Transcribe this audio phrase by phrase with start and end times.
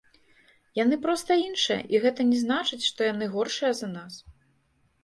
[0.83, 4.13] Яны проста іншыя і гэта не значыць, што яны горшыя за нас.